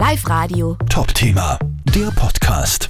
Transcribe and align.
Live 0.00 0.30
Radio. 0.30 0.78
Top-Thema, 0.88 1.58
der 1.94 2.10
Podcast. 2.18 2.88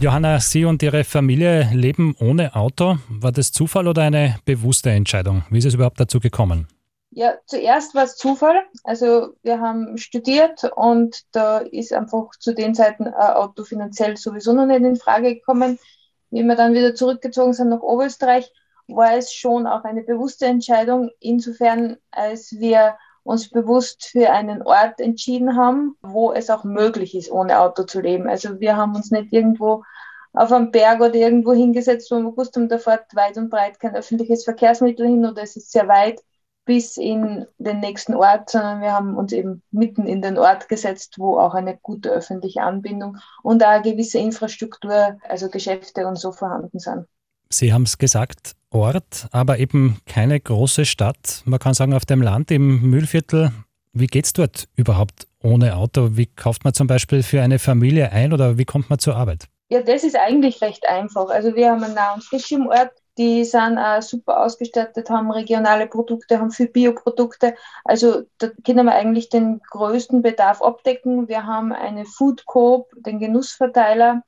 Johanna, 0.00 0.40
Sie 0.40 0.64
und 0.64 0.82
Ihre 0.82 1.04
Familie 1.04 1.70
leben 1.72 2.16
ohne 2.18 2.56
Auto. 2.56 2.98
War 3.08 3.30
das 3.30 3.52
Zufall 3.52 3.86
oder 3.86 4.02
eine 4.02 4.40
bewusste 4.44 4.90
Entscheidung? 4.90 5.44
Wie 5.50 5.58
ist 5.58 5.66
es 5.66 5.74
überhaupt 5.74 6.00
dazu 6.00 6.18
gekommen? 6.18 6.66
Ja, 7.10 7.34
zuerst 7.46 7.94
war 7.94 8.02
es 8.02 8.16
Zufall. 8.16 8.64
Also 8.82 9.36
wir 9.44 9.60
haben 9.60 9.98
studiert 9.98 10.64
und 10.74 11.26
da 11.30 11.58
ist 11.58 11.92
einfach 11.92 12.30
zu 12.40 12.52
den 12.52 12.74
Zeiten 12.74 13.06
ein 13.06 13.14
Auto 13.14 13.62
finanziell 13.62 14.16
sowieso 14.16 14.52
noch 14.52 14.66
nicht 14.66 14.80
in 14.80 14.96
Frage 14.96 15.36
gekommen. 15.36 15.78
Wie 16.30 16.42
wir 16.42 16.56
dann 16.56 16.74
wieder 16.74 16.92
zurückgezogen 16.96 17.52
sind 17.52 17.68
nach 17.68 17.82
Oberösterreich, 17.82 18.50
war 18.88 19.16
es 19.16 19.32
schon 19.32 19.68
auch 19.68 19.84
eine 19.84 20.02
bewusste 20.02 20.46
Entscheidung, 20.46 21.10
insofern 21.20 21.98
als 22.10 22.50
wir 22.58 22.96
uns 23.28 23.50
bewusst 23.50 24.06
für 24.06 24.30
einen 24.30 24.62
Ort 24.62 25.00
entschieden 25.00 25.56
haben, 25.56 25.96
wo 26.00 26.32
es 26.32 26.48
auch 26.48 26.64
möglich 26.64 27.14
ist, 27.14 27.30
ohne 27.30 27.60
Auto 27.60 27.82
zu 27.84 28.00
leben. 28.00 28.26
Also 28.26 28.58
wir 28.58 28.76
haben 28.76 28.96
uns 28.96 29.10
nicht 29.10 29.32
irgendwo 29.32 29.84
auf 30.32 30.50
einem 30.50 30.70
Berg 30.70 31.00
oder 31.00 31.14
irgendwo 31.14 31.52
hingesetzt, 31.52 32.10
wo 32.10 32.16
wir 32.16 32.30
gewusst 32.30 32.56
haben, 32.56 32.68
da 32.68 32.78
fährt 32.78 33.14
weit 33.14 33.36
und 33.36 33.50
breit 33.50 33.80
kein 33.80 33.94
öffentliches 33.94 34.44
Verkehrsmittel 34.44 35.06
hin 35.06 35.26
oder 35.26 35.42
es 35.42 35.56
ist 35.56 35.72
sehr 35.72 35.88
weit 35.88 36.22
bis 36.64 36.96
in 36.96 37.46
den 37.58 37.80
nächsten 37.80 38.14
Ort, 38.14 38.50
sondern 38.50 38.80
wir 38.80 38.92
haben 38.92 39.16
uns 39.16 39.32
eben 39.32 39.62
mitten 39.70 40.06
in 40.06 40.22
den 40.22 40.38
Ort 40.38 40.68
gesetzt, 40.68 41.16
wo 41.18 41.38
auch 41.38 41.54
eine 41.54 41.78
gute 41.78 42.10
öffentliche 42.10 42.62
Anbindung 42.62 43.18
und 43.42 43.62
auch 43.62 43.68
eine 43.68 43.82
gewisse 43.82 44.18
Infrastruktur, 44.18 45.18
also 45.28 45.48
Geschäfte 45.48 46.06
und 46.06 46.16
so 46.16 46.32
vorhanden 46.32 46.78
sind. 46.78 47.06
Sie 47.50 47.72
haben 47.72 47.84
es 47.84 47.98
gesagt, 47.98 48.52
Ort, 48.70 49.28
aber 49.32 49.58
eben 49.58 49.98
keine 50.04 50.38
große 50.38 50.84
Stadt. 50.84 51.42
Man 51.46 51.58
kann 51.58 51.72
sagen, 51.72 51.94
auf 51.94 52.04
dem 52.04 52.20
Land 52.20 52.50
im 52.50 52.82
Mühlviertel, 52.82 53.50
wie 53.94 54.06
geht 54.06 54.26
es 54.26 54.34
dort 54.34 54.68
überhaupt 54.76 55.26
ohne 55.42 55.76
Auto? 55.76 56.10
Wie 56.12 56.26
kauft 56.26 56.64
man 56.64 56.74
zum 56.74 56.86
Beispiel 56.86 57.22
für 57.22 57.40
eine 57.40 57.58
Familie 57.58 58.12
ein 58.12 58.34
oder 58.34 58.58
wie 58.58 58.66
kommt 58.66 58.90
man 58.90 58.98
zur 58.98 59.16
Arbeit? 59.16 59.46
Ja, 59.70 59.82
das 59.82 60.04
ist 60.04 60.16
eigentlich 60.16 60.60
recht 60.60 60.86
einfach. 60.86 61.30
Also 61.30 61.54
wir 61.54 61.70
haben 61.70 61.82
einen 61.82 61.94
Nah- 61.94 62.14
und 62.14 62.24
Frisch 62.24 62.52
im 62.52 62.66
Ort. 62.66 62.92
Die 63.16 63.44
sind 63.44 63.78
auch 63.78 64.02
super 64.02 64.44
ausgestattet, 64.44 65.08
haben 65.10 65.30
regionale 65.30 65.86
Produkte, 65.86 66.38
haben 66.38 66.50
viel 66.50 66.68
Bioprodukte. 66.68 67.54
Also 67.84 68.22
da 68.36 68.48
können 68.64 68.86
wir 68.86 68.94
eigentlich 68.94 69.30
den 69.30 69.60
größten 69.70 70.22
Bedarf 70.22 70.62
abdecken. 70.62 71.28
Wir 71.28 71.44
haben 71.44 71.72
eine 71.72 72.04
Food 72.04 72.44
Coop, 72.44 72.90
den 72.98 73.18
Genussverteiler, 73.18 74.22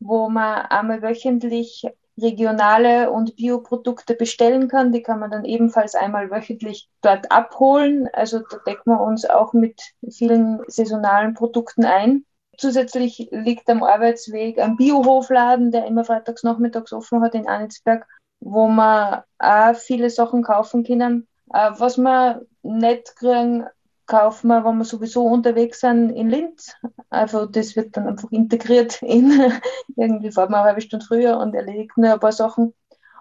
wo 0.00 0.28
man 0.28 0.66
einmal 0.66 1.02
wöchentlich 1.02 1.86
regionale 2.20 3.10
und 3.10 3.36
Bioprodukte 3.36 4.14
bestellen 4.14 4.68
kann. 4.68 4.92
Die 4.92 5.02
kann 5.02 5.18
man 5.18 5.30
dann 5.30 5.44
ebenfalls 5.44 5.94
einmal 5.94 6.30
wöchentlich 6.30 6.88
dort 7.00 7.30
abholen. 7.30 8.08
Also 8.12 8.38
da 8.38 8.58
decken 8.66 8.92
wir 8.92 9.00
uns 9.00 9.24
auch 9.24 9.52
mit 9.52 9.80
vielen 10.08 10.60
saisonalen 10.68 11.34
Produkten 11.34 11.84
ein. 11.84 12.24
Zusätzlich 12.56 13.28
liegt 13.32 13.68
am 13.68 13.82
Arbeitsweg 13.82 14.60
ein 14.60 14.76
Biohofladen, 14.76 15.72
der 15.72 15.86
immer 15.86 16.04
freitags 16.04 16.44
nachmittags 16.44 16.92
offen 16.92 17.20
hat 17.20 17.34
in 17.34 17.48
Anitzberg, 17.48 18.06
wo 18.40 18.68
man 18.68 19.22
auch 19.38 19.74
viele 19.74 20.08
Sachen 20.10 20.42
kaufen 20.42 20.84
können. 20.84 21.26
Äh, 21.52 21.70
was 21.78 21.98
wir 21.98 22.46
nicht 22.62 23.16
kriegen, 23.16 23.66
kaufen 24.06 24.48
wir, 24.48 24.64
wenn 24.64 24.78
wir 24.78 24.84
sowieso 24.84 25.24
unterwegs 25.26 25.80
sind, 25.80 26.10
in 26.10 26.28
Linz. 26.28 26.74
Also 27.10 27.46
das 27.46 27.76
wird 27.76 27.96
dann 27.96 28.08
einfach 28.08 28.30
integriert 28.30 29.02
in, 29.02 29.52
irgendwie 29.96 30.32
fährt 30.32 30.50
man 30.50 30.60
eine 30.60 30.68
halbe 30.68 30.80
Stunde 30.80 31.06
früher 31.06 31.38
und 31.38 31.54
erledigt 31.54 31.96
nur 31.96 32.12
ein 32.12 32.20
paar 32.20 32.32
Sachen. 32.32 32.74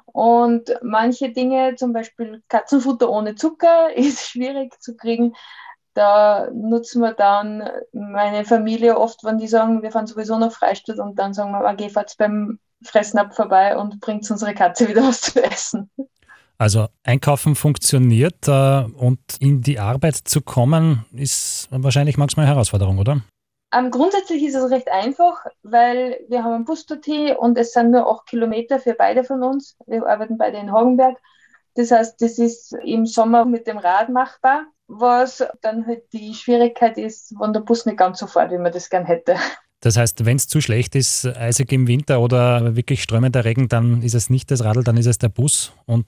Und 0.05 0.77
manche 0.83 1.31
Dinge, 1.31 1.75
zum 1.75 1.91
Beispiel 1.91 2.43
Katzenfutter 2.47 3.09
ohne 3.09 3.35
Zucker, 3.35 3.93
ist 3.95 4.27
schwierig 4.27 4.79
zu 4.81 4.95
kriegen. 4.95 5.33
Da 5.95 6.49
nutzen 6.51 7.01
wir 7.01 7.13
dann 7.13 7.69
meine 7.91 8.45
Familie 8.45 8.97
oft, 8.97 9.23
wenn 9.23 9.37
die 9.37 9.47
sagen, 9.47 9.83
wir 9.83 9.91
fahren 9.91 10.07
sowieso 10.07 10.37
nach 10.39 10.51
Freistadt 10.51 10.97
und 10.97 11.19
dann 11.19 11.33
sagen 11.33 11.51
wir, 11.51 11.69
okay, 11.71 11.89
fahrt 11.89 12.15
beim 12.17 12.59
Fressen 12.83 13.19
ab 13.19 13.35
vorbei 13.35 13.77
und 13.77 13.99
bringt 13.99 14.29
unsere 14.29 14.53
Katze 14.53 14.87
wieder 14.89 15.03
was 15.03 15.21
zu 15.21 15.43
essen. 15.43 15.91
Also 16.57 16.87
einkaufen 17.03 17.55
funktioniert 17.55 18.47
äh, 18.47 18.83
und 18.83 19.19
in 19.39 19.61
die 19.61 19.79
Arbeit 19.79 20.15
zu 20.15 20.41
kommen, 20.41 21.05
ist 21.11 21.67
wahrscheinlich 21.71 22.17
manchmal 22.17 22.45
eine 22.45 22.55
Herausforderung, 22.55 22.99
oder? 22.99 23.13
Um, 23.13 23.85
ähm, 23.85 23.91
grundsätzlich 23.91 24.43
ist 24.43 24.55
es 24.55 24.71
recht 24.71 24.89
einfach, 24.91 25.45
weil 25.63 26.19
wir 26.29 26.43
haben 26.43 26.53
ein 26.53 26.65
Bus 26.65 26.85
dorthin 26.85 27.35
und 27.35 27.57
es 27.57 27.73
sind 27.73 27.91
nur 27.91 28.09
acht 28.09 28.27
Kilometer 28.27 28.79
für 28.79 28.93
beide 28.93 29.23
von 29.23 29.41
uns. 29.43 29.75
Wir 29.87 30.05
arbeiten 30.05 30.37
beide 30.37 30.57
in 30.57 30.71
Hagenberg. 30.71 31.17
Das 31.75 31.89
heißt, 31.89 32.21
das 32.21 32.37
ist 32.37 32.73
im 32.83 33.07
Sommer 33.07 33.45
mit 33.45 33.65
dem 33.65 33.79
Rad 33.79 34.09
machbar, 34.09 34.65
was 34.87 35.43
dann 35.61 35.87
halt 35.87 36.03
die 36.13 36.35
Schwierigkeit 36.35 36.99
ist, 36.99 37.33
wenn 37.39 37.51
der 37.51 37.61
Bus 37.61 37.87
nicht 37.87 37.97
ganz 37.97 38.19
so 38.19 38.27
fährt, 38.27 38.51
wie 38.51 38.59
man 38.59 38.71
das 38.71 38.89
gern 38.89 39.05
hätte. 39.05 39.35
Das 39.83 39.97
heißt, 39.97 40.25
wenn 40.25 40.37
es 40.37 40.47
zu 40.47 40.61
schlecht 40.61 40.95
ist, 40.95 41.25
eisig 41.25 41.73
im 41.73 41.89
Winter 41.89 42.21
oder 42.21 42.73
wirklich 42.77 43.03
strömender 43.03 43.43
Regen, 43.43 43.67
dann 43.67 44.01
ist 44.01 44.15
es 44.15 44.29
nicht 44.29 44.49
das 44.49 44.63
Radl, 44.63 44.81
dann 44.81 44.95
ist 44.95 45.07
es 45.07 45.17
der 45.17 45.27
Bus 45.27 45.73
und 45.85 46.07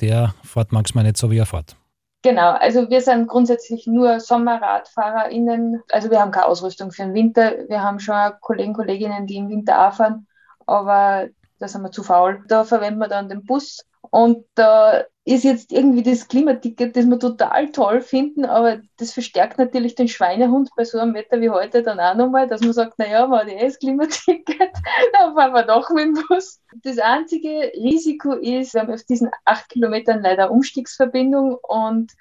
der 0.00 0.32
fährt 0.44 0.70
manchmal 0.70 1.02
nicht 1.02 1.16
so, 1.16 1.28
wie 1.28 1.38
er 1.38 1.46
fährt. 1.46 1.74
Genau, 2.22 2.52
also 2.52 2.88
wir 2.88 3.00
sind 3.00 3.26
grundsätzlich 3.26 3.88
nur 3.88 4.20
SommerradfahrerInnen. 4.20 5.82
Also 5.90 6.08
wir 6.08 6.20
haben 6.20 6.30
keine 6.30 6.46
Ausrüstung 6.46 6.92
für 6.92 7.02
den 7.02 7.14
Winter. 7.14 7.52
Wir 7.68 7.82
haben 7.82 7.98
schon 7.98 8.14
Kollegen, 8.40 8.74
Kolleginnen, 8.74 9.26
die 9.26 9.38
im 9.38 9.48
Winter 9.48 9.88
auch 9.88 9.94
fahren, 9.94 10.28
aber 10.64 11.26
da 11.58 11.66
sind 11.66 11.82
wir 11.82 11.90
zu 11.90 12.04
faul. 12.04 12.44
Da 12.46 12.62
verwenden 12.62 13.00
wir 13.00 13.08
dann 13.08 13.28
den 13.28 13.44
Bus 13.44 13.84
und 14.10 14.44
da 14.54 15.02
ist 15.26 15.42
jetzt 15.42 15.72
irgendwie 15.72 16.04
das 16.04 16.28
Klimaticket, 16.28 16.96
das 16.96 17.04
wir 17.04 17.18
total 17.18 17.72
toll 17.72 18.00
finden, 18.00 18.44
aber 18.44 18.80
das 18.96 19.12
verstärkt 19.12 19.58
natürlich 19.58 19.96
den 19.96 20.06
Schweinehund 20.06 20.70
bei 20.76 20.84
so 20.84 21.00
einem 21.00 21.14
Wetter 21.14 21.40
wie 21.40 21.50
heute 21.50 21.82
dann 21.82 21.98
auch 21.98 22.14
nochmal, 22.14 22.46
dass 22.46 22.60
man 22.60 22.72
sagt, 22.72 22.96
naja, 23.00 23.28
war 23.28 23.46
eh 23.46 23.66
das 23.66 23.80
Klimaticket, 23.80 24.46
dann 25.12 25.34
fahren 25.34 25.52
wir 25.52 25.64
doch 25.64 25.90
mit 25.90 26.04
dem 26.04 26.14
Bus. 26.28 26.62
Das 26.84 26.98
einzige 26.98 27.72
Risiko 27.74 28.34
ist, 28.34 28.74
wir 28.74 28.82
haben 28.82 28.94
auf 28.94 29.02
diesen 29.02 29.28
acht 29.44 29.68
Kilometern 29.68 30.22
leider 30.22 30.52
Umstiegsverbindung 30.52 31.58
und 31.60 32.12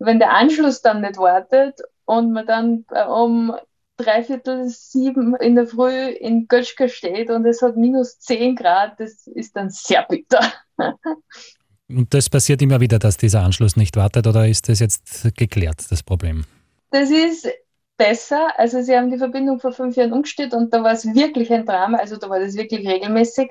wenn 0.00 0.18
der 0.18 0.32
Anschluss 0.32 0.82
dann 0.82 1.00
nicht 1.00 1.16
wartet 1.16 1.80
und 2.06 2.32
man 2.32 2.44
dann 2.44 2.84
um 3.08 3.56
dreiviertel 3.98 4.68
sieben 4.68 5.36
in 5.36 5.54
der 5.54 5.68
Früh 5.68 6.08
in 6.08 6.48
Götschke 6.48 6.88
steht 6.88 7.30
und 7.30 7.46
es 7.46 7.62
hat 7.62 7.76
minus 7.76 8.18
zehn 8.18 8.56
Grad, 8.56 8.98
das 8.98 9.28
ist 9.28 9.54
dann 9.54 9.70
sehr 9.70 10.02
bitter. 10.02 10.40
Und 11.88 12.12
das 12.12 12.28
passiert 12.28 12.60
immer 12.60 12.80
wieder, 12.80 12.98
dass 12.98 13.16
dieser 13.16 13.42
Anschluss 13.42 13.76
nicht 13.76 13.96
wartet 13.96 14.26
oder 14.26 14.46
ist 14.46 14.68
das 14.68 14.80
jetzt 14.80 15.34
geklärt, 15.36 15.90
das 15.90 16.02
Problem? 16.02 16.44
Das 16.90 17.10
ist 17.10 17.48
besser. 17.96 18.58
Also 18.58 18.82
sie 18.82 18.96
haben 18.96 19.10
die 19.10 19.18
Verbindung 19.18 19.58
vor 19.60 19.72
fünf 19.72 19.96
Jahren 19.96 20.12
umgestellt 20.12 20.54
und 20.54 20.72
da 20.72 20.82
war 20.82 20.92
es 20.92 21.04
wirklich 21.14 21.52
ein 21.52 21.66
Drama, 21.66 21.98
also 21.98 22.16
da 22.16 22.28
war 22.28 22.40
das 22.40 22.54
wirklich 22.54 22.86
regelmäßig. 22.86 23.50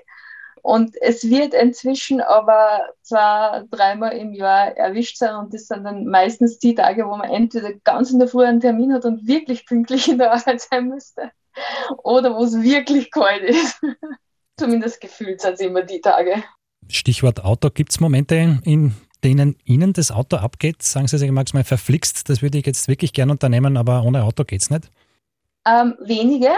Und 0.62 0.96
es 1.02 1.30
wird 1.30 1.54
inzwischen 1.54 2.20
aber 2.20 2.90
zwar 3.02 3.64
dreimal 3.72 4.14
im 4.14 4.34
Jahr 4.34 4.76
erwischt 4.76 5.18
sein 5.18 5.36
und 5.36 5.54
das 5.54 5.68
sind 5.68 5.84
dann 5.84 6.06
meistens 6.06 6.60
die 6.60 6.76
Tage, 6.76 7.08
wo 7.08 7.16
man 7.16 7.30
entweder 7.30 7.74
ganz 7.84 8.12
in 8.12 8.20
der 8.20 8.28
Früh 8.28 8.44
einen 8.44 8.60
Termin 8.60 8.94
hat 8.94 9.06
und 9.06 9.28
wirklich 9.28 9.66
pünktlich 9.66 10.10
in 10.10 10.18
der 10.18 10.34
Arbeit 10.34 10.62
sein 10.62 10.90
müsste 10.90 11.32
oder 12.04 12.36
wo 12.36 12.44
es 12.44 12.62
wirklich 12.62 13.12
kalt 13.12 13.44
ist. 13.44 13.80
Zumindest 14.60 15.00
gefühlt 15.00 15.40
sind 15.42 15.54
es 15.54 15.60
immer 15.62 15.84
die 15.84 16.02
Tage. 16.02 16.44
Stichwort 16.90 17.44
Auto. 17.44 17.70
Gibt 17.70 17.92
es 17.92 18.00
Momente, 18.00 18.60
in 18.64 18.94
denen 19.24 19.56
Ihnen 19.66 19.94
das 19.94 20.12
Auto 20.12 20.38
abgeht? 20.38 20.82
Sagen 20.84 21.08
Sie 21.08 21.18
sich 21.18 21.32
manchmal 21.32 21.64
verflixt, 21.64 22.30
das 22.30 22.42
würde 22.42 22.58
ich 22.58 22.66
jetzt 22.66 22.88
wirklich 22.88 23.14
gern 23.14 23.30
unternehmen, 23.30 23.78
aber 23.78 24.04
ohne 24.04 24.24
Auto 24.24 24.44
geht 24.44 24.62
es 24.62 24.70
nicht? 24.70 24.90
Ähm, 25.66 25.96
wenige. 26.00 26.52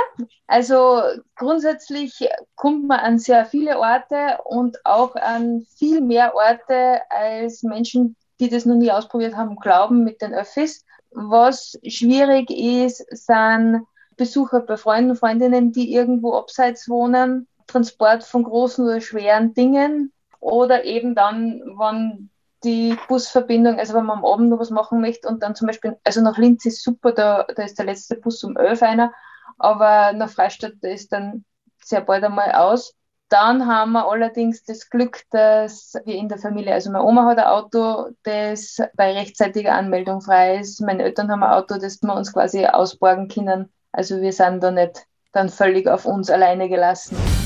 Also 0.45 1.01
grundsätzlich 1.35 2.29
kommt 2.55 2.87
man 2.87 2.99
an 2.99 3.17
sehr 3.17 3.45
viele 3.45 3.79
Orte 3.79 4.37
und 4.43 4.85
auch 4.85 5.15
an 5.15 5.65
viel 5.77 6.01
mehr 6.01 6.35
Orte 6.35 7.01
als 7.09 7.63
Menschen, 7.63 8.15
die 8.39 8.49
das 8.49 8.65
noch 8.65 8.75
nie 8.75 8.91
ausprobiert 8.91 9.35
haben, 9.35 9.55
glauben 9.55 10.03
mit 10.03 10.21
den 10.21 10.33
Öffis. 10.33 10.85
Was 11.11 11.79
schwierig 11.87 12.51
ist, 12.51 13.03
sind 13.09 13.87
Besucher 14.15 14.59
bei 14.59 14.77
Freunden 14.77 15.11
und 15.11 15.17
Freundinnen, 15.17 15.71
die 15.71 15.93
irgendwo 15.93 16.35
abseits 16.35 16.87
wohnen, 16.87 17.47
Transport 17.65 18.23
von 18.23 18.43
großen 18.43 18.85
oder 18.85 19.01
schweren 19.01 19.53
Dingen 19.55 20.11
oder 20.39 20.85
eben 20.85 21.15
dann, 21.15 21.61
wenn 21.77 22.29
die 22.63 22.97
Busverbindung, 23.07 23.79
also 23.79 23.93
wenn 23.93 24.05
man 24.05 24.19
am 24.19 24.25
Abend 24.25 24.49
noch 24.49 24.59
was 24.59 24.69
machen 24.69 25.01
möchte 25.01 25.27
und 25.27 25.43
dann 25.43 25.55
zum 25.55 25.67
Beispiel, 25.67 25.97
also 26.03 26.21
nach 26.21 26.37
Linz 26.37 26.65
ist 26.65 26.83
super, 26.83 27.11
da, 27.11 27.45
da 27.55 27.63
ist 27.63 27.77
der 27.77 27.85
letzte 27.85 28.17
Bus 28.17 28.43
um 28.43 28.57
11 28.57 28.83
einer, 28.83 29.13
aber 29.57 30.13
nach 30.13 30.29
Freistadt, 30.29 30.73
ist 30.81 31.11
dann 31.11 31.45
sehr 31.83 32.01
bald 32.01 32.23
einmal 32.23 32.51
aus. 32.51 32.93
Dann 33.29 33.67
haben 33.67 33.91
wir 33.91 34.09
allerdings 34.09 34.63
das 34.63 34.89
Glück, 34.89 35.21
dass 35.29 35.93
wir 36.03 36.15
in 36.15 36.29
der 36.29 36.39
Familie, 36.39 36.73
also 36.73 36.91
meine 36.91 37.05
Oma 37.05 37.25
hat 37.25 37.37
ein 37.37 37.45
Auto, 37.45 38.09
das 38.23 38.77
bei 38.95 39.13
rechtzeitiger 39.13 39.73
Anmeldung 39.73 40.21
frei 40.21 40.57
ist. 40.57 40.81
Meine 40.81 41.03
Eltern 41.03 41.31
haben 41.31 41.43
ein 41.43 41.51
Auto, 41.51 41.77
das 41.77 42.01
wir 42.01 42.15
uns 42.15 42.33
quasi 42.33 42.65
ausborgen 42.65 43.27
können. 43.27 43.71
Also 43.91 44.19
wir 44.19 44.33
sind 44.33 44.63
da 44.63 44.71
nicht 44.71 45.05
dann 45.31 45.49
völlig 45.49 45.87
auf 45.87 46.05
uns 46.05 46.31
alleine 46.31 46.69
gelassen. 46.69 47.17